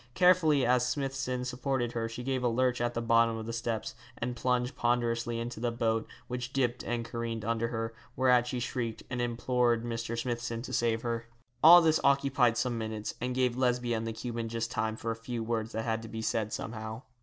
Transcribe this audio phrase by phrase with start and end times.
[0.15, 3.93] Carefully as Smithson supported her she gave a lurch at the bottom of the steps,
[4.17, 9.03] and plunged ponderously into the boat, which dipped and careened under her, whereat she shrieked,
[9.11, 10.17] and implored Mr.
[10.19, 11.27] Smithson to save her.
[11.63, 15.15] All this occupied some minutes, and gave Lesbia and the Cuban just time for a
[15.15, 17.03] few words that had to be said somehow.